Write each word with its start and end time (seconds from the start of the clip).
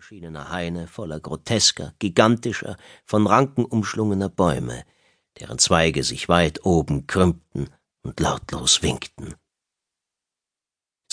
beschienener 0.00 0.50
Haine 0.50 0.86
voller 0.86 1.20
grotesker, 1.20 1.92
gigantischer, 1.98 2.78
von 3.04 3.26
Ranken 3.26 3.66
umschlungener 3.66 4.30
Bäume, 4.30 4.86
deren 5.38 5.58
Zweige 5.58 6.04
sich 6.04 6.26
weit 6.26 6.64
oben 6.64 7.06
krümmten 7.06 7.68
und 8.02 8.18
lautlos 8.18 8.80
winkten. 8.80 9.34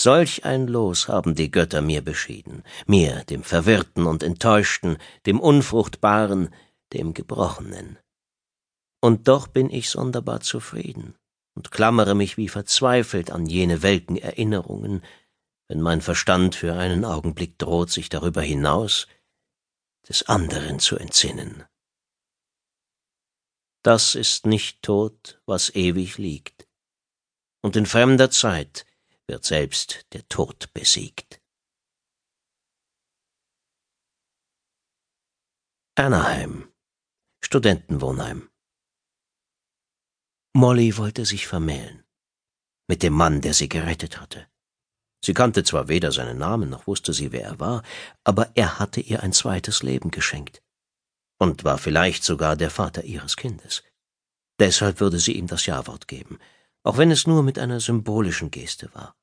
Solch 0.00 0.46
ein 0.46 0.68
Los 0.68 1.06
haben 1.06 1.34
die 1.34 1.50
Götter 1.50 1.82
mir 1.82 2.00
beschieden, 2.00 2.62
mir, 2.86 3.24
dem 3.24 3.42
Verwirrten 3.42 4.06
und 4.06 4.22
Enttäuschten, 4.22 4.96
dem 5.26 5.38
Unfruchtbaren, 5.38 6.48
dem 6.94 7.12
Gebrochenen. 7.12 7.98
Und 9.02 9.28
doch 9.28 9.48
bin 9.48 9.68
ich 9.68 9.90
sonderbar 9.90 10.40
zufrieden 10.40 11.14
und 11.54 11.70
klammere 11.70 12.14
mich 12.14 12.38
wie 12.38 12.48
verzweifelt 12.48 13.32
an 13.32 13.44
jene 13.44 13.82
welken 13.82 14.16
Erinnerungen, 14.16 15.02
wenn 15.68 15.80
mein 15.80 16.00
Verstand 16.00 16.54
für 16.54 16.74
einen 16.74 17.04
Augenblick 17.04 17.58
droht, 17.58 17.90
sich 17.90 18.08
darüber 18.08 18.42
hinaus 18.42 19.06
des 20.08 20.24
anderen 20.24 20.78
zu 20.78 20.96
entsinnen. 20.96 21.64
Das 23.82 24.14
ist 24.14 24.46
nicht 24.46 24.82
tot, 24.82 25.40
was 25.46 25.74
ewig 25.74 26.18
liegt, 26.18 26.66
und 27.62 27.76
in 27.76 27.86
fremder 27.86 28.30
Zeit 28.30 28.86
wird 29.26 29.44
selbst 29.44 30.06
der 30.12 30.26
Tod 30.28 30.72
besiegt. 30.72 31.40
Anaheim, 35.96 36.72
Studentenwohnheim. 37.44 38.50
Molly 40.54 40.96
wollte 40.96 41.26
sich 41.26 41.46
vermählen. 41.46 42.04
Mit 42.88 43.02
dem 43.02 43.12
Mann, 43.12 43.40
der 43.40 43.52
sie 43.52 43.68
gerettet 43.68 44.20
hatte. 44.20 44.48
Sie 45.24 45.34
kannte 45.34 45.64
zwar 45.64 45.88
weder 45.88 46.12
seinen 46.12 46.38
Namen 46.38 46.70
noch 46.70 46.86
wusste 46.86 47.12
sie, 47.12 47.32
wer 47.32 47.44
er 47.44 47.60
war, 47.60 47.82
aber 48.24 48.50
er 48.54 48.78
hatte 48.78 49.00
ihr 49.00 49.22
ein 49.22 49.32
zweites 49.32 49.82
Leben 49.82 50.10
geschenkt. 50.10 50.62
Und 51.38 51.64
war 51.64 51.78
vielleicht 51.78 52.24
sogar 52.24 52.56
der 52.56 52.70
Vater 52.70 53.04
ihres 53.04 53.36
Kindes. 53.36 53.82
Deshalb 54.58 55.00
würde 55.00 55.18
sie 55.18 55.32
ihm 55.32 55.46
das 55.46 55.66
Jawort 55.66 56.08
geben, 56.08 56.38
auch 56.82 56.98
wenn 56.98 57.10
es 57.10 57.26
nur 57.26 57.42
mit 57.42 57.58
einer 57.58 57.80
symbolischen 57.80 58.50
Geste 58.50 58.92
war. 58.94 59.14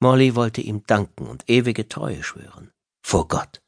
Molly 0.00 0.36
wollte 0.36 0.60
ihm 0.60 0.84
danken 0.86 1.26
und 1.26 1.48
ewige 1.48 1.88
Treue 1.88 2.22
schwören. 2.22 2.70
Vor 3.02 3.26
Gott. 3.26 3.60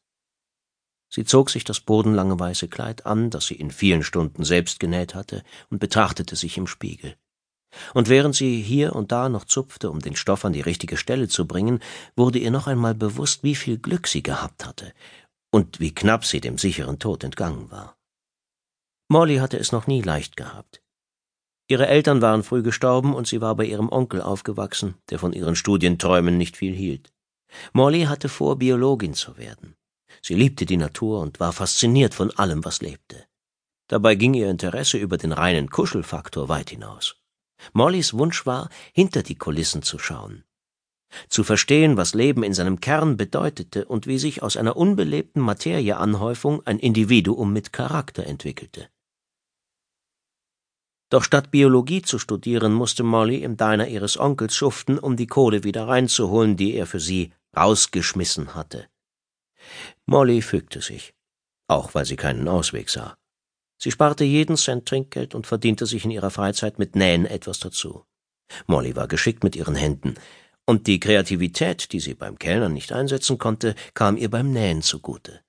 Sie 1.12 1.24
zog 1.24 1.50
sich 1.50 1.64
das 1.64 1.80
bodenlange 1.80 2.38
weiße 2.38 2.68
Kleid 2.68 3.04
an, 3.04 3.30
das 3.30 3.46
sie 3.46 3.56
in 3.56 3.72
vielen 3.72 4.04
Stunden 4.04 4.44
selbst 4.44 4.78
genäht 4.78 5.16
hatte, 5.16 5.42
und 5.70 5.80
betrachtete 5.80 6.36
sich 6.36 6.56
im 6.56 6.68
Spiegel. 6.68 7.16
Und 7.94 8.08
während 8.08 8.34
sie 8.34 8.60
hier 8.60 8.94
und 8.94 9.12
da 9.12 9.28
noch 9.28 9.44
zupfte, 9.44 9.90
um 9.90 10.00
den 10.00 10.16
Stoff 10.16 10.44
an 10.44 10.52
die 10.52 10.60
richtige 10.60 10.96
Stelle 10.96 11.28
zu 11.28 11.46
bringen, 11.46 11.80
wurde 12.16 12.38
ihr 12.38 12.50
noch 12.50 12.66
einmal 12.66 12.94
bewusst, 12.94 13.42
wie 13.42 13.54
viel 13.54 13.78
Glück 13.78 14.08
sie 14.08 14.22
gehabt 14.22 14.66
hatte 14.66 14.92
und 15.52 15.80
wie 15.80 15.94
knapp 15.94 16.24
sie 16.24 16.40
dem 16.40 16.58
sicheren 16.58 16.98
Tod 16.98 17.24
entgangen 17.24 17.70
war. 17.70 17.96
Molly 19.08 19.36
hatte 19.36 19.58
es 19.58 19.72
noch 19.72 19.86
nie 19.86 20.02
leicht 20.02 20.36
gehabt. 20.36 20.82
Ihre 21.68 21.86
Eltern 21.86 22.20
waren 22.20 22.42
früh 22.42 22.62
gestorben 22.62 23.14
und 23.14 23.26
sie 23.26 23.40
war 23.40 23.54
bei 23.54 23.64
ihrem 23.64 23.90
Onkel 23.90 24.20
aufgewachsen, 24.20 24.94
der 25.08 25.18
von 25.18 25.32
ihren 25.32 25.56
Studienträumen 25.56 26.36
nicht 26.36 26.56
viel 26.56 26.74
hielt. 26.74 27.12
Molly 27.72 28.02
hatte 28.02 28.28
vor, 28.28 28.56
Biologin 28.56 29.14
zu 29.14 29.36
werden. 29.36 29.76
Sie 30.22 30.34
liebte 30.34 30.66
die 30.66 30.76
Natur 30.76 31.20
und 31.20 31.40
war 31.40 31.52
fasziniert 31.52 32.14
von 32.14 32.30
allem, 32.36 32.64
was 32.64 32.82
lebte. 32.82 33.24
Dabei 33.88 34.14
ging 34.14 34.34
ihr 34.34 34.50
Interesse 34.50 34.98
über 34.98 35.16
den 35.16 35.32
reinen 35.32 35.70
Kuschelfaktor 35.70 36.48
weit 36.48 36.70
hinaus. 36.70 37.16
Mollys 37.72 38.14
Wunsch 38.14 38.46
war, 38.46 38.68
hinter 38.92 39.22
die 39.22 39.36
Kulissen 39.36 39.82
zu 39.82 39.98
schauen. 39.98 40.44
Zu 41.28 41.42
verstehen, 41.42 41.96
was 41.96 42.14
Leben 42.14 42.42
in 42.42 42.54
seinem 42.54 42.80
Kern 42.80 43.16
bedeutete 43.16 43.84
und 43.84 44.06
wie 44.06 44.18
sich 44.18 44.42
aus 44.42 44.56
einer 44.56 44.76
unbelebten 44.76 45.40
Materieanhäufung 45.40 46.64
ein 46.66 46.78
Individuum 46.78 47.52
mit 47.52 47.72
Charakter 47.72 48.26
entwickelte. 48.26 48.88
Doch 51.10 51.24
statt 51.24 51.50
Biologie 51.50 52.02
zu 52.02 52.20
studieren, 52.20 52.72
musste 52.72 53.02
Molly 53.02 53.42
im 53.42 53.56
Diner 53.56 53.88
ihres 53.88 54.18
Onkels 54.18 54.54
schuften, 54.54 54.98
um 54.98 55.16
die 55.16 55.26
Kohle 55.26 55.64
wieder 55.64 55.88
reinzuholen, 55.88 56.56
die 56.56 56.74
er 56.74 56.86
für 56.86 57.00
sie 57.00 57.32
rausgeschmissen 57.56 58.54
hatte. 58.54 58.86
Molly 60.06 60.40
fügte 60.40 60.80
sich, 60.80 61.12
auch 61.66 61.94
weil 61.94 62.04
sie 62.04 62.16
keinen 62.16 62.46
Ausweg 62.46 62.88
sah. 62.88 63.16
Sie 63.82 63.90
sparte 63.90 64.24
jeden 64.24 64.56
Cent 64.56 64.86
Trinkgeld 64.86 65.34
und 65.34 65.46
verdiente 65.46 65.86
sich 65.86 66.04
in 66.04 66.10
ihrer 66.10 66.30
Freizeit 66.30 66.78
mit 66.78 66.96
Nähen 66.96 67.24
etwas 67.24 67.60
dazu. 67.60 68.04
Molly 68.66 68.94
war 68.94 69.08
geschickt 69.08 69.42
mit 69.42 69.56
ihren 69.56 69.74
Händen, 69.74 70.14
und 70.66 70.86
die 70.86 71.00
Kreativität, 71.00 71.92
die 71.92 72.00
sie 72.00 72.14
beim 72.14 72.38
Kellnern 72.38 72.72
nicht 72.72 72.92
einsetzen 72.92 73.38
konnte, 73.38 73.74
kam 73.94 74.16
ihr 74.16 74.30
beim 74.30 74.52
Nähen 74.52 74.82
zugute. 74.82 75.40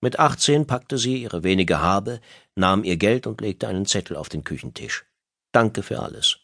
Mit 0.00 0.18
achtzehn 0.18 0.66
packte 0.66 0.98
sie 0.98 1.22
ihre 1.22 1.42
wenige 1.42 1.80
Habe, 1.80 2.20
nahm 2.54 2.84
ihr 2.84 2.98
Geld 2.98 3.26
und 3.26 3.40
legte 3.40 3.66
einen 3.66 3.86
Zettel 3.86 4.16
auf 4.16 4.28
den 4.28 4.44
Küchentisch. 4.44 5.06
Danke 5.52 5.82
für 5.82 6.00
alles. 6.00 6.38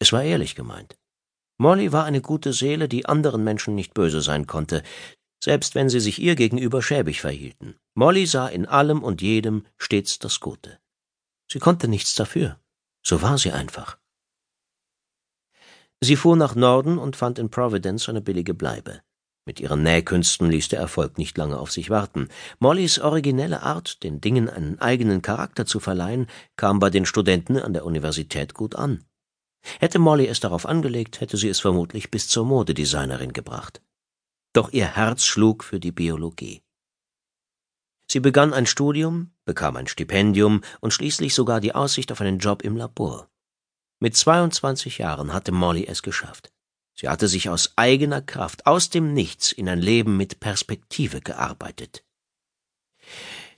Es 0.00 0.12
war 0.12 0.24
ehrlich 0.24 0.54
gemeint. 0.56 0.96
Molly 1.56 1.92
war 1.92 2.04
eine 2.04 2.20
gute 2.20 2.52
Seele, 2.52 2.88
die 2.88 3.06
anderen 3.06 3.44
Menschen 3.44 3.76
nicht 3.76 3.94
böse 3.94 4.20
sein 4.20 4.46
konnte, 4.46 4.82
selbst 5.44 5.74
wenn 5.74 5.90
sie 5.90 6.00
sich 6.00 6.22
ihr 6.22 6.36
gegenüber 6.36 6.80
schäbig 6.80 7.20
verhielten. 7.20 7.74
Molly 7.94 8.24
sah 8.24 8.48
in 8.48 8.64
allem 8.64 9.02
und 9.02 9.20
jedem 9.20 9.66
stets 9.76 10.18
das 10.18 10.40
Gute. 10.40 10.78
Sie 11.52 11.58
konnte 11.58 11.86
nichts 11.86 12.14
dafür. 12.14 12.58
So 13.02 13.20
war 13.20 13.36
sie 13.36 13.52
einfach. 13.52 13.98
Sie 16.00 16.16
fuhr 16.16 16.36
nach 16.36 16.54
Norden 16.54 16.96
und 16.96 17.14
fand 17.14 17.38
in 17.38 17.50
Providence 17.50 18.08
eine 18.08 18.22
billige 18.22 18.54
Bleibe. 18.54 19.02
Mit 19.44 19.60
ihren 19.60 19.82
Nähkünsten 19.82 20.50
ließ 20.50 20.68
der 20.68 20.80
Erfolg 20.80 21.18
nicht 21.18 21.36
lange 21.36 21.58
auf 21.58 21.70
sich 21.70 21.90
warten. 21.90 22.28
Mollys 22.58 22.98
originelle 22.98 23.62
Art, 23.62 24.02
den 24.02 24.22
Dingen 24.22 24.48
einen 24.48 24.80
eigenen 24.80 25.20
Charakter 25.20 25.66
zu 25.66 25.78
verleihen, 25.78 26.26
kam 26.56 26.78
bei 26.78 26.88
den 26.88 27.04
Studenten 27.04 27.58
an 27.58 27.74
der 27.74 27.84
Universität 27.84 28.54
gut 28.54 28.76
an. 28.76 29.04
Hätte 29.78 29.98
Molly 29.98 30.26
es 30.26 30.40
darauf 30.40 30.64
angelegt, 30.64 31.20
hätte 31.20 31.36
sie 31.36 31.50
es 31.50 31.60
vermutlich 31.60 32.10
bis 32.10 32.28
zur 32.28 32.46
Modedesignerin 32.46 33.34
gebracht. 33.34 33.82
Doch 34.54 34.72
ihr 34.72 34.86
Herz 34.86 35.24
schlug 35.24 35.64
für 35.64 35.80
die 35.80 35.90
Biologie. 35.90 36.62
Sie 38.08 38.20
begann 38.20 38.54
ein 38.54 38.66
Studium, 38.66 39.34
bekam 39.44 39.76
ein 39.76 39.88
Stipendium 39.88 40.62
und 40.80 40.92
schließlich 40.92 41.34
sogar 41.34 41.60
die 41.60 41.74
Aussicht 41.74 42.12
auf 42.12 42.20
einen 42.20 42.38
Job 42.38 42.62
im 42.62 42.76
Labor. 42.76 43.28
Mit 43.98 44.16
22 44.16 44.98
Jahren 44.98 45.32
hatte 45.32 45.50
Molly 45.50 45.86
es 45.86 46.02
geschafft. 46.02 46.52
Sie 46.94 47.08
hatte 47.08 47.26
sich 47.26 47.48
aus 47.48 47.72
eigener 47.74 48.22
Kraft, 48.22 48.66
aus 48.66 48.90
dem 48.90 49.12
Nichts 49.12 49.50
in 49.50 49.68
ein 49.68 49.80
Leben 49.80 50.16
mit 50.16 50.38
Perspektive 50.38 51.20
gearbeitet. 51.20 52.04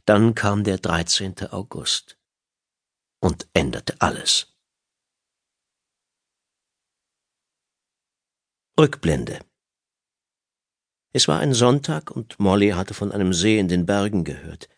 Dann 0.06 0.34
kam 0.34 0.64
der 0.64 0.78
13. 0.78 1.48
August 1.50 2.16
und 3.20 3.48
änderte 3.52 4.00
alles. 4.00 4.56
Rückblende 8.78 9.40
Es 11.16 11.28
war 11.28 11.40
ein 11.40 11.54
Sonntag 11.54 12.10
und 12.10 12.38
Molly 12.38 12.72
hatte 12.72 12.92
von 12.92 13.10
einem 13.10 13.32
See 13.32 13.58
in 13.58 13.68
den 13.68 13.86
Bergen 13.86 14.22
gehört, 14.22 14.68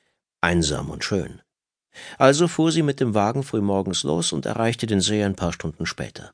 einsam 0.41 0.89
und 0.89 1.03
schön. 1.03 1.43
Also 2.17 2.47
fuhr 2.47 2.71
sie 2.71 2.83
mit 2.83 3.01
dem 3.01 3.13
Wagen 3.13 3.43
frühmorgens 3.43 4.05
los 4.05 4.33
und 4.33 4.47
erreichte 4.47 4.87
den 4.87 5.01
See 5.01 5.25
ein 5.25 5.35
paar 5.35 5.53
Stunden 5.53 5.85
später. 5.85 6.33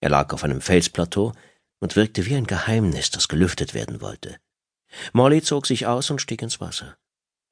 Er 0.00 0.10
lag 0.10 0.32
auf 0.32 0.42
einem 0.42 0.60
Felsplateau, 0.60 1.32
und 1.78 1.94
wirkte 1.94 2.26
wie 2.26 2.34
ein 2.34 2.48
Geheimnis, 2.48 3.12
das 3.12 3.28
gelüftet 3.28 3.72
werden 3.72 4.00
wollte. 4.00 4.36
Molly 5.12 5.40
zog 5.42 5.68
sich 5.68 5.86
aus 5.86 6.10
und 6.10 6.20
stieg 6.20 6.42
ins 6.42 6.60
Wasser. 6.60 6.96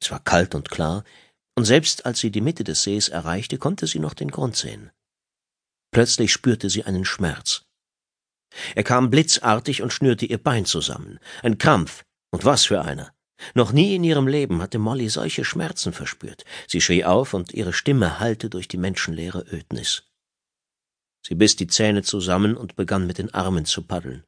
Es 0.03 0.11
war 0.11 0.19
kalt 0.19 0.57
und 0.57 0.73
klar, 0.73 1.05
und 1.55 1.65
selbst 1.65 2.07
als 2.07 2.19
sie 2.19 2.33
die 2.33 2.41
Mitte 2.41 2.65
des 2.65 2.83
Sees 2.83 3.09
erreichte, 3.09 3.57
konnte 3.57 3.87
sie 3.87 4.01
noch 4.01 4.15
den 4.15 4.33
Grund 4.33 4.57
sehen. 4.57 4.91
Plötzlich 5.93 6.33
spürte 6.33 6.71
sie 6.71 6.83
einen 6.83 7.05
Schmerz. 7.05 7.67
Er 8.75 8.85
kam 8.85 9.11
blitzartig 9.11 9.83
und 9.83 9.93
schnürte 9.93 10.27
ihr 10.27 10.39
Bein 10.39 10.65
zusammen. 10.65 11.19
Ein 11.43 11.59
Krampf, 11.59 12.05
und 12.31 12.45
was 12.45 12.65
für 12.65 12.83
einer. 12.83 13.13
Noch 13.55 13.73
nie 13.73 13.95
in 13.95 14.05
ihrem 14.05 14.27
Leben 14.27 14.63
hatte 14.63 14.79
Molly 14.79 15.09
solche 15.09 15.45
Schmerzen 15.45 15.93
verspürt. 15.93 16.45
Sie 16.69 16.81
schrie 16.81 17.05
auf, 17.05 17.35
und 17.35 17.53
ihre 17.53 17.73
Stimme 17.73 18.21
hallte 18.21 18.49
durch 18.49 18.69
die 18.69 18.77
menschenleere 18.77 19.45
Ödnis. 19.53 20.05
Sie 21.27 21.35
biss 21.35 21.57
die 21.57 21.67
Zähne 21.67 22.03
zusammen 22.03 22.57
und 22.57 22.77
begann 22.77 23.07
mit 23.07 23.19
den 23.19 23.33
Armen 23.33 23.65
zu 23.65 23.83
paddeln. 23.83 24.25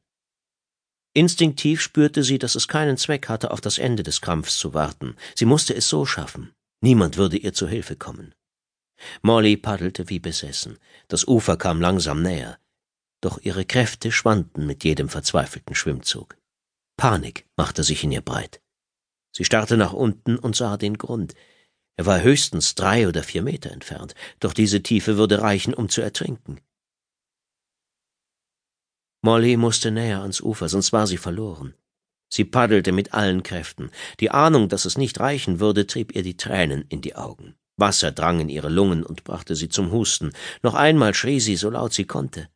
Instinktiv 1.13 1.81
spürte 1.81 2.23
sie, 2.23 2.37
dass 2.37 2.55
es 2.55 2.67
keinen 2.67 2.97
Zweck 2.97 3.27
hatte, 3.29 3.51
auf 3.51 3.61
das 3.61 3.77
Ende 3.77 4.03
des 4.03 4.21
Krampfs 4.21 4.57
zu 4.57 4.73
warten. 4.73 5.15
Sie 5.35 5.45
musste 5.45 5.73
es 5.73 5.89
so 5.89 6.05
schaffen. 6.05 6.53
Niemand 6.81 7.17
würde 7.17 7.37
ihr 7.37 7.53
zu 7.53 7.67
Hilfe 7.67 7.95
kommen. 7.95 8.35
Molly 9.21 9.57
paddelte 9.57 10.09
wie 10.09 10.19
besessen. 10.19 10.77
Das 11.07 11.27
Ufer 11.27 11.57
kam 11.57 11.81
langsam 11.81 12.21
näher. 12.21 12.59
Doch 13.27 13.39
ihre 13.41 13.65
Kräfte 13.65 14.13
schwanden 14.13 14.65
mit 14.65 14.85
jedem 14.85 15.09
verzweifelten 15.09 15.75
Schwimmzug. 15.75 16.37
Panik 16.95 17.45
machte 17.57 17.83
sich 17.83 18.05
in 18.05 18.13
ihr 18.13 18.21
breit. 18.21 18.61
Sie 19.35 19.43
starrte 19.43 19.75
nach 19.75 19.91
unten 19.91 20.39
und 20.39 20.55
sah 20.55 20.77
den 20.77 20.97
Grund. 20.97 21.35
Er 21.97 22.05
war 22.05 22.21
höchstens 22.21 22.75
drei 22.75 23.05
oder 23.05 23.23
vier 23.23 23.41
Meter 23.41 23.69
entfernt, 23.71 24.15
doch 24.39 24.53
diese 24.53 24.81
Tiefe 24.81 25.17
würde 25.17 25.41
reichen, 25.41 25.73
um 25.73 25.89
zu 25.89 25.99
ertrinken. 25.99 26.61
Molly 29.21 29.57
musste 29.57 29.91
näher 29.91 30.21
ans 30.21 30.39
Ufer, 30.39 30.69
sonst 30.69 30.93
war 30.93 31.05
sie 31.05 31.17
verloren. 31.17 31.73
Sie 32.29 32.45
paddelte 32.45 32.93
mit 32.93 33.13
allen 33.13 33.43
Kräften. 33.43 33.91
Die 34.21 34.31
Ahnung, 34.31 34.69
dass 34.69 34.85
es 34.85 34.97
nicht 34.97 35.19
reichen 35.19 35.59
würde, 35.59 35.85
trieb 35.85 36.15
ihr 36.15 36.23
die 36.23 36.37
Tränen 36.37 36.85
in 36.87 37.01
die 37.01 37.17
Augen. 37.17 37.57
Wasser 37.75 38.13
drang 38.13 38.39
in 38.39 38.47
ihre 38.47 38.69
Lungen 38.69 39.03
und 39.03 39.25
brachte 39.25 39.57
sie 39.57 39.67
zum 39.67 39.91
Husten. 39.91 40.31
Noch 40.63 40.75
einmal 40.75 41.13
schrie 41.13 41.41
sie, 41.41 41.57
so 41.57 41.69
laut 41.69 41.91
sie 41.91 42.05
konnte. 42.05 42.47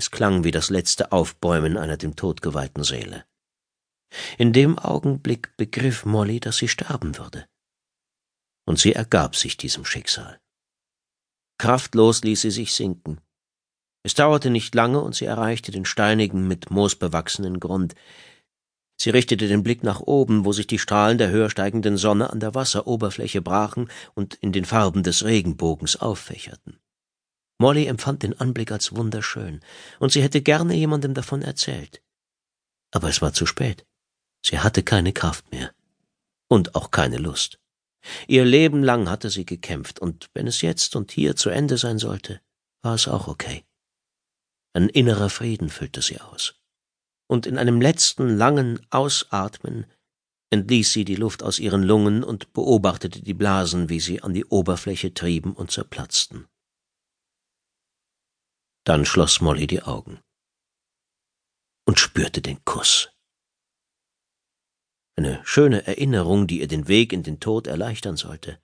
Es 0.00 0.10
klang 0.10 0.44
wie 0.44 0.50
das 0.50 0.70
letzte 0.70 1.12
Aufbäumen 1.12 1.76
einer 1.76 1.98
dem 1.98 2.16
Tod 2.16 2.40
geweihten 2.40 2.84
Seele. 2.84 3.26
In 4.38 4.54
dem 4.54 4.78
Augenblick 4.78 5.54
begriff 5.58 6.06
Molly, 6.06 6.40
dass 6.40 6.56
sie 6.56 6.68
sterben 6.68 7.18
würde. 7.18 7.44
Und 8.66 8.78
sie 8.78 8.94
ergab 8.94 9.36
sich 9.36 9.58
diesem 9.58 9.84
Schicksal. 9.84 10.40
Kraftlos 11.58 12.22
ließ 12.22 12.40
sie 12.40 12.50
sich 12.50 12.72
sinken. 12.72 13.20
Es 14.02 14.14
dauerte 14.14 14.48
nicht 14.48 14.74
lange, 14.74 15.02
und 15.02 15.14
sie 15.14 15.26
erreichte 15.26 15.70
den 15.70 15.84
steinigen, 15.84 16.48
mit 16.48 16.70
Moos 16.70 16.96
bewachsenen 16.96 17.60
Grund. 17.60 17.94
Sie 18.98 19.10
richtete 19.10 19.48
den 19.48 19.62
Blick 19.62 19.82
nach 19.82 20.00
oben, 20.00 20.46
wo 20.46 20.52
sich 20.52 20.66
die 20.66 20.78
Strahlen 20.78 21.18
der 21.18 21.28
höher 21.28 21.50
steigenden 21.50 21.98
Sonne 21.98 22.30
an 22.30 22.40
der 22.40 22.54
Wasseroberfläche 22.54 23.42
brachen 23.42 23.90
und 24.14 24.36
in 24.36 24.52
den 24.52 24.64
Farben 24.64 25.02
des 25.02 25.26
Regenbogens 25.26 25.96
auffächerten. 25.96 26.79
Molly 27.60 27.86
empfand 27.86 28.22
den 28.22 28.40
Anblick 28.40 28.72
als 28.72 28.96
wunderschön, 28.96 29.60
und 29.98 30.12
sie 30.12 30.22
hätte 30.22 30.40
gerne 30.40 30.74
jemandem 30.74 31.12
davon 31.12 31.42
erzählt. 31.42 32.02
Aber 32.90 33.10
es 33.10 33.20
war 33.20 33.34
zu 33.34 33.44
spät. 33.44 33.86
Sie 34.42 34.58
hatte 34.58 34.82
keine 34.82 35.12
Kraft 35.12 35.52
mehr. 35.52 35.70
Und 36.48 36.74
auch 36.74 36.90
keine 36.90 37.18
Lust. 37.18 37.60
Ihr 38.26 38.46
Leben 38.46 38.82
lang 38.82 39.10
hatte 39.10 39.28
sie 39.28 39.44
gekämpft, 39.44 40.00
und 40.00 40.30
wenn 40.32 40.46
es 40.46 40.62
jetzt 40.62 40.96
und 40.96 41.12
hier 41.12 41.36
zu 41.36 41.50
Ende 41.50 41.76
sein 41.76 41.98
sollte, 41.98 42.40
war 42.80 42.94
es 42.94 43.06
auch 43.06 43.28
okay. 43.28 43.66
Ein 44.72 44.88
innerer 44.88 45.28
Frieden 45.28 45.68
füllte 45.68 46.00
sie 46.00 46.18
aus. 46.18 46.54
Und 47.28 47.46
in 47.46 47.58
einem 47.58 47.82
letzten 47.82 48.38
langen 48.38 48.80
Ausatmen 48.88 49.84
entließ 50.48 50.94
sie 50.94 51.04
die 51.04 51.14
Luft 51.14 51.42
aus 51.42 51.58
ihren 51.58 51.82
Lungen 51.82 52.24
und 52.24 52.54
beobachtete 52.54 53.20
die 53.20 53.34
Blasen, 53.34 53.90
wie 53.90 54.00
sie 54.00 54.22
an 54.22 54.32
die 54.32 54.46
Oberfläche 54.46 55.12
trieben 55.12 55.52
und 55.52 55.70
zerplatzten. 55.70 56.46
Dann 58.84 59.04
schloss 59.04 59.40
Molly 59.40 59.66
die 59.66 59.82
Augen 59.82 60.20
und 61.86 61.98
spürte 61.98 62.40
den 62.40 62.64
Kuss. 62.64 63.10
Eine 65.16 65.40
schöne 65.44 65.86
Erinnerung, 65.86 66.46
die 66.46 66.60
ihr 66.60 66.68
den 66.68 66.88
Weg 66.88 67.12
in 67.12 67.22
den 67.22 67.40
Tod 67.40 67.66
erleichtern 67.66 68.16
sollte. 68.16 68.60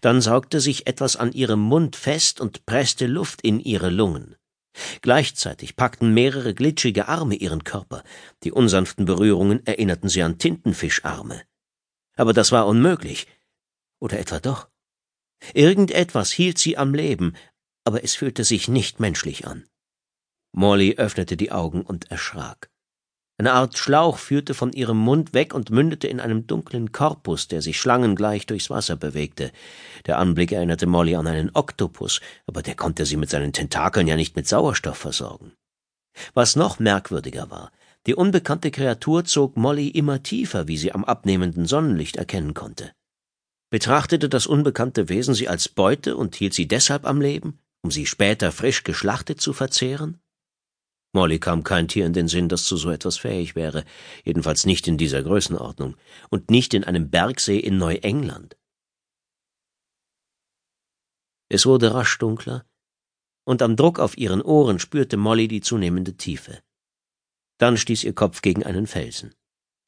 Dann 0.00 0.20
saugte 0.20 0.60
sich 0.60 0.86
etwas 0.86 1.16
an 1.16 1.32
ihrem 1.32 1.60
Mund 1.60 1.96
fest 1.96 2.40
und 2.40 2.66
presste 2.66 3.06
Luft 3.06 3.42
in 3.42 3.60
ihre 3.60 3.90
Lungen. 3.90 4.36
Gleichzeitig 5.02 5.76
packten 5.76 6.12
mehrere 6.12 6.52
glitschige 6.52 7.08
Arme 7.08 7.36
ihren 7.36 7.64
Körper. 7.64 8.04
Die 8.42 8.52
unsanften 8.52 9.04
Berührungen 9.04 9.64
erinnerten 9.66 10.08
sie 10.08 10.22
an 10.22 10.38
Tintenfischarme. 10.38 11.42
Aber 12.16 12.32
das 12.32 12.52
war 12.52 12.66
unmöglich. 12.66 13.26
Oder 14.00 14.18
etwa 14.18 14.40
doch? 14.40 14.68
Irgendetwas 15.54 16.32
hielt 16.32 16.58
sie 16.58 16.76
am 16.76 16.94
Leben, 16.94 17.34
aber 17.88 18.04
es 18.04 18.14
fühlte 18.14 18.44
sich 18.44 18.68
nicht 18.68 19.00
menschlich 19.00 19.46
an. 19.46 19.64
Molly 20.52 20.96
öffnete 20.98 21.38
die 21.38 21.52
Augen 21.52 21.80
und 21.80 22.10
erschrak. 22.10 22.68
Eine 23.38 23.54
Art 23.54 23.78
Schlauch 23.78 24.18
führte 24.18 24.52
von 24.52 24.74
ihrem 24.74 24.98
Mund 24.98 25.32
weg 25.32 25.54
und 25.54 25.70
mündete 25.70 26.06
in 26.06 26.20
einem 26.20 26.46
dunklen 26.46 26.92
Korpus, 26.92 27.48
der 27.48 27.62
sich 27.62 27.80
schlangengleich 27.80 28.44
durchs 28.44 28.68
Wasser 28.68 28.96
bewegte. 28.96 29.52
Der 30.04 30.18
Anblick 30.18 30.52
erinnerte 30.52 30.86
Molly 30.86 31.14
an 31.14 31.26
einen 31.26 31.50
Oktopus, 31.54 32.20
aber 32.46 32.60
der 32.60 32.74
konnte 32.74 33.06
sie 33.06 33.16
mit 33.16 33.30
seinen 33.30 33.54
Tentakeln 33.54 34.06
ja 34.06 34.16
nicht 34.16 34.36
mit 34.36 34.46
Sauerstoff 34.46 34.98
versorgen. 34.98 35.52
Was 36.34 36.56
noch 36.56 36.80
merkwürdiger 36.80 37.50
war, 37.50 37.72
die 38.06 38.14
unbekannte 38.14 38.70
Kreatur 38.70 39.24
zog 39.24 39.56
Molly 39.56 39.88
immer 39.88 40.22
tiefer, 40.22 40.68
wie 40.68 40.76
sie 40.76 40.92
am 40.92 41.06
abnehmenden 41.06 41.64
Sonnenlicht 41.64 42.16
erkennen 42.16 42.52
konnte. 42.52 42.92
Betrachtete 43.70 44.28
das 44.28 44.46
unbekannte 44.46 45.08
Wesen 45.08 45.32
sie 45.32 45.48
als 45.48 45.70
Beute 45.70 46.18
und 46.18 46.36
hielt 46.36 46.52
sie 46.52 46.68
deshalb 46.68 47.06
am 47.06 47.22
Leben? 47.22 47.60
Um 47.88 47.90
sie 47.90 48.04
später 48.04 48.52
frisch 48.52 48.84
geschlachtet 48.84 49.40
zu 49.40 49.54
verzehren? 49.54 50.20
Molly 51.14 51.38
kam 51.38 51.64
kein 51.64 51.88
Tier 51.88 52.04
in 52.04 52.12
den 52.12 52.28
Sinn, 52.28 52.50
das 52.50 52.64
zu 52.64 52.76
so 52.76 52.90
etwas 52.90 53.16
fähig 53.16 53.56
wäre, 53.56 53.82
jedenfalls 54.26 54.66
nicht 54.66 54.86
in 54.88 54.98
dieser 54.98 55.22
Größenordnung 55.22 55.96
und 56.28 56.50
nicht 56.50 56.74
in 56.74 56.84
einem 56.84 57.08
Bergsee 57.08 57.58
in 57.58 57.78
Neuengland. 57.78 58.58
Es 61.48 61.64
wurde 61.64 61.94
rasch 61.94 62.18
dunkler, 62.18 62.66
und 63.46 63.62
am 63.62 63.74
Druck 63.74 64.00
auf 64.00 64.18
ihren 64.18 64.42
Ohren 64.42 64.80
spürte 64.80 65.16
Molly 65.16 65.48
die 65.48 65.62
zunehmende 65.62 66.14
Tiefe. 66.14 66.62
Dann 67.56 67.78
stieß 67.78 68.04
ihr 68.04 68.14
Kopf 68.14 68.42
gegen 68.42 68.64
einen 68.64 68.86
Felsen. 68.86 69.34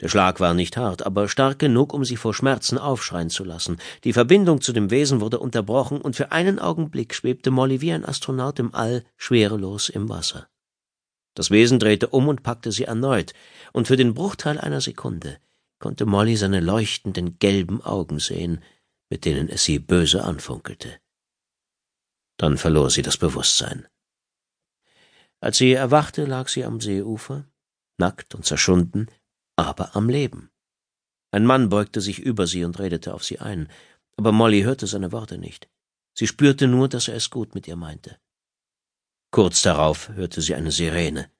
Der 0.00 0.08
Schlag 0.08 0.40
war 0.40 0.54
nicht 0.54 0.78
hart, 0.78 1.04
aber 1.04 1.28
stark 1.28 1.58
genug, 1.58 1.92
um 1.92 2.04
sie 2.04 2.16
vor 2.16 2.32
Schmerzen 2.32 2.78
aufschreien 2.78 3.28
zu 3.28 3.44
lassen. 3.44 3.78
Die 4.04 4.14
Verbindung 4.14 4.62
zu 4.62 4.72
dem 4.72 4.90
Wesen 4.90 5.20
wurde 5.20 5.38
unterbrochen, 5.38 6.00
und 6.00 6.16
für 6.16 6.32
einen 6.32 6.58
Augenblick 6.58 7.14
schwebte 7.14 7.50
Molly 7.50 7.82
wie 7.82 7.92
ein 7.92 8.06
Astronaut 8.06 8.58
im 8.58 8.74
All 8.74 9.04
schwerelos 9.16 9.90
im 9.90 10.08
Wasser. 10.08 10.48
Das 11.34 11.50
Wesen 11.50 11.78
drehte 11.78 12.08
um 12.08 12.28
und 12.28 12.42
packte 12.42 12.72
sie 12.72 12.84
erneut, 12.84 13.34
und 13.72 13.88
für 13.88 13.96
den 13.96 14.14
Bruchteil 14.14 14.58
einer 14.58 14.80
Sekunde 14.80 15.38
konnte 15.78 16.06
Molly 16.06 16.36
seine 16.36 16.60
leuchtenden 16.60 17.38
gelben 17.38 17.82
Augen 17.82 18.18
sehen, 18.20 18.62
mit 19.10 19.24
denen 19.24 19.48
es 19.48 19.64
sie 19.64 19.78
böse 19.78 20.24
anfunkelte. 20.24 20.98
Dann 22.38 22.56
verlor 22.56 22.90
sie 22.90 23.02
das 23.02 23.18
Bewusstsein. 23.18 23.86
Als 25.40 25.58
sie 25.58 25.72
erwachte, 25.72 26.24
lag 26.24 26.48
sie 26.48 26.64
am 26.64 26.80
Seeufer, 26.80 27.46
nackt 27.98 28.34
und 28.34 28.44
zerschunden, 28.44 29.10
aber 29.66 29.96
am 29.96 30.08
Leben. 30.08 30.50
Ein 31.32 31.46
Mann 31.46 31.68
beugte 31.68 32.00
sich 32.00 32.18
über 32.18 32.46
sie 32.46 32.64
und 32.64 32.78
redete 32.78 33.14
auf 33.14 33.24
sie 33.24 33.38
ein, 33.38 33.70
aber 34.16 34.32
Molly 34.32 34.62
hörte 34.62 34.86
seine 34.86 35.12
Worte 35.12 35.38
nicht. 35.38 35.68
Sie 36.14 36.26
spürte 36.26 36.66
nur, 36.66 36.88
dass 36.88 37.08
er 37.08 37.14
es 37.14 37.30
gut 37.30 37.54
mit 37.54 37.68
ihr 37.68 37.76
meinte. 37.76 38.18
Kurz 39.30 39.62
darauf 39.62 40.08
hörte 40.08 40.40
sie 40.40 40.54
eine 40.54 40.72
Sirene. 40.72 41.30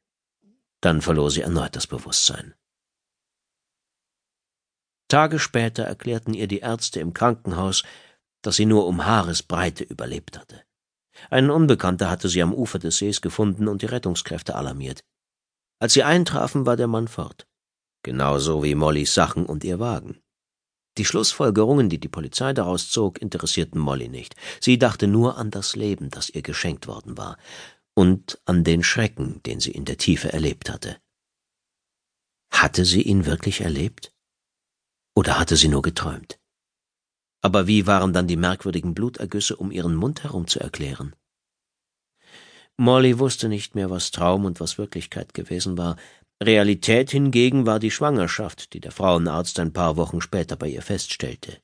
Dann 0.81 1.03
verlor 1.03 1.31
sie 1.31 1.43
erneut 1.43 1.75
das 1.75 1.87
Bewusstsein. 1.89 2.55
Tage 5.09 5.41
später 5.41 5.83
erklärten 5.83 6.35
ihr 6.35 6.47
die 6.47 6.61
Ärzte 6.61 7.01
im 7.01 7.13
Krankenhaus, 7.13 7.83
dass 8.43 8.57
sie 8.57 8.67
nur 8.67 8.87
um 8.87 9.05
Haaresbreite 9.05 9.83
überlebt 9.83 10.39
hatte. 10.39 10.63
Ein 11.31 11.51
Unbekannter 11.51 12.09
hatte 12.09 12.29
sie 12.29 12.43
am 12.43 12.55
Ufer 12.55 12.79
des 12.79 12.99
Sees 12.99 13.21
gefunden 13.21 13.67
und 13.67 13.83
die 13.83 13.87
Rettungskräfte 13.87 14.55
alarmiert. 14.55 15.05
Als 15.81 15.95
sie 15.95 16.05
eintrafen, 16.05 16.65
war 16.65 16.77
der 16.77 16.87
Mann 16.87 17.09
fort 17.09 17.50
genauso 18.03 18.63
wie 18.63 18.75
Mollys 18.75 19.15
Sachen 19.15 19.47
und 19.47 19.65
ihr 19.65 19.79
Wagen. 19.79 20.21
Die 20.99 21.05
Schlussfolgerungen, 21.05 21.89
die 21.89 22.01
die 22.01 22.09
Polizei 22.09 22.53
daraus 22.53 22.91
zog, 22.91 23.21
interessierten 23.23 23.81
Molly 23.81 24.09
nicht. 24.09 24.35
Sie 24.61 24.79
dachte 24.79 25.07
nur 25.07 25.39
an 25.39 25.51
das 25.51 25.77
Leben, 25.77 26.11
das 26.11 26.31
ihr 26.31 26.43
geschenkt 26.43 26.87
worden 26.87 27.17
war, 27.17 27.39
und 27.95 28.41
an 28.45 28.65
den 28.65 28.83
Schrecken, 28.83 29.43
den 29.45 29.61
sie 29.61 29.71
in 29.71 29.85
der 29.85 29.99
Tiefe 29.99 30.33
erlebt 30.33 30.71
hatte. 30.71 30.99
Hatte 32.51 32.85
sie 32.85 33.03
ihn 33.03 33.25
wirklich 33.27 33.61
erlebt? 33.61 34.13
Oder 35.15 35.39
hatte 35.39 35.57
sie 35.57 35.69
nur 35.69 35.83
geträumt? 35.83 36.39
Aber 37.43 37.67
wie 37.67 37.87
waren 37.87 38.13
dann 38.13 38.27
die 38.27 38.37
merkwürdigen 38.37 38.95
Blutergüsse 38.95 39.57
um 39.57 39.71
ihren 39.71 39.95
Mund 39.95 40.25
herum 40.25 40.47
zu 40.47 40.61
erklären? 40.61 41.15
Molly 42.77 43.19
wusste 43.19 43.49
nicht 43.49 43.75
mehr, 43.75 43.91
was 43.91 44.11
Traum 44.11 44.45
und 44.45 44.59
was 44.59 44.79
Wirklichkeit 44.79 45.35
gewesen 45.35 45.77
war, 45.77 45.97
Realität 46.43 47.11
hingegen 47.11 47.67
war 47.67 47.79
die 47.79 47.91
Schwangerschaft, 47.91 48.73
die 48.73 48.81
der 48.81 48.93
Frauenarzt 48.93 49.61
ein 49.61 49.75
paar 49.75 49.97
Wochen 49.97 50.23
später 50.23 50.57
bei 50.57 50.69
ihr 50.69 50.81
feststellte. 50.81 51.59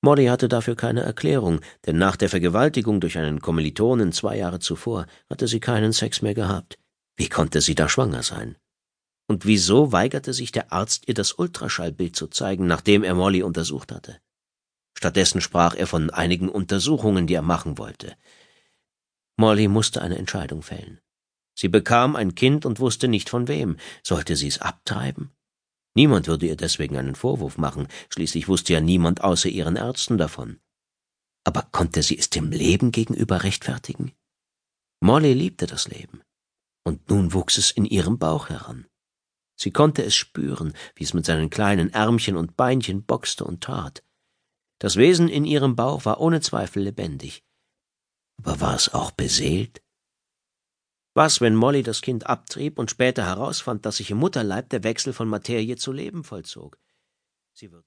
Molly 0.00 0.26
hatte 0.26 0.48
dafür 0.48 0.74
keine 0.74 1.02
Erklärung, 1.02 1.60
denn 1.84 1.98
nach 1.98 2.16
der 2.16 2.30
Vergewaltigung 2.30 3.00
durch 3.00 3.18
einen 3.18 3.40
Kommilitonen 3.40 4.12
zwei 4.12 4.38
Jahre 4.38 4.58
zuvor 4.58 5.06
hatte 5.28 5.48
sie 5.48 5.60
keinen 5.60 5.92
Sex 5.92 6.22
mehr 6.22 6.34
gehabt. 6.34 6.78
Wie 7.16 7.28
konnte 7.28 7.60
sie 7.60 7.74
da 7.74 7.88
schwanger 7.88 8.22
sein? 8.22 8.56
Und 9.26 9.44
wieso 9.44 9.92
weigerte 9.92 10.32
sich 10.32 10.52
der 10.52 10.72
Arzt, 10.72 11.06
ihr 11.06 11.14
das 11.14 11.32
Ultraschallbild 11.32 12.16
zu 12.16 12.28
zeigen, 12.28 12.66
nachdem 12.66 13.04
er 13.04 13.14
Molly 13.14 13.42
untersucht 13.42 13.92
hatte? 13.92 14.18
Stattdessen 14.96 15.42
sprach 15.42 15.74
er 15.74 15.86
von 15.86 16.08
einigen 16.08 16.48
Untersuchungen, 16.48 17.26
die 17.26 17.34
er 17.34 17.42
machen 17.42 17.76
wollte. 17.76 18.16
Molly 19.36 19.68
musste 19.68 20.00
eine 20.00 20.16
Entscheidung 20.16 20.62
fällen. 20.62 21.00
Sie 21.58 21.66
bekam 21.66 22.14
ein 22.14 22.36
Kind 22.36 22.64
und 22.64 22.78
wusste 22.78 23.08
nicht 23.08 23.28
von 23.28 23.48
wem. 23.48 23.78
Sollte 24.04 24.36
sie 24.36 24.46
es 24.46 24.60
abtreiben? 24.60 25.32
Niemand 25.96 26.28
würde 26.28 26.46
ihr 26.46 26.54
deswegen 26.54 26.96
einen 26.96 27.16
Vorwurf 27.16 27.58
machen, 27.58 27.88
schließlich 28.10 28.46
wusste 28.46 28.74
ja 28.74 28.80
niemand 28.80 29.24
außer 29.24 29.48
ihren 29.48 29.74
Ärzten 29.74 30.18
davon. 30.18 30.60
Aber 31.42 31.62
konnte 31.62 32.04
sie 32.04 32.16
es 32.16 32.30
dem 32.30 32.52
Leben 32.52 32.92
gegenüber 32.92 33.42
rechtfertigen? 33.42 34.12
Molly 35.00 35.32
liebte 35.32 35.66
das 35.66 35.88
Leben, 35.88 36.22
und 36.84 37.10
nun 37.10 37.32
wuchs 37.32 37.58
es 37.58 37.72
in 37.72 37.84
ihrem 37.84 38.20
Bauch 38.20 38.50
heran. 38.50 38.86
Sie 39.56 39.72
konnte 39.72 40.04
es 40.04 40.14
spüren, 40.14 40.74
wie 40.94 41.02
es 41.02 41.12
mit 41.12 41.26
seinen 41.26 41.50
kleinen 41.50 41.92
Ärmchen 41.92 42.36
und 42.36 42.56
Beinchen 42.56 43.02
boxte 43.02 43.42
und 43.42 43.64
tat. 43.64 44.04
Das 44.78 44.94
Wesen 44.94 45.28
in 45.28 45.44
ihrem 45.44 45.74
Bauch 45.74 46.04
war 46.04 46.20
ohne 46.20 46.40
Zweifel 46.40 46.84
lebendig. 46.84 47.42
Aber 48.36 48.60
war 48.60 48.76
es 48.76 48.94
auch 48.94 49.10
beseelt? 49.10 49.82
Was, 51.14 51.40
wenn 51.40 51.54
Molly 51.54 51.82
das 51.82 52.00
Kind 52.00 52.26
abtrieb 52.26 52.78
und 52.78 52.90
später 52.90 53.24
herausfand, 53.24 53.86
dass 53.86 53.96
sich 53.96 54.10
im 54.10 54.18
Mutterleib 54.18 54.68
der 54.70 54.84
Wechsel 54.84 55.12
von 55.12 55.28
Materie 55.28 55.76
zu 55.76 55.92
Leben 55.92 56.24
vollzog? 56.24 56.78
Sie 57.52 57.70
wird 57.70 57.76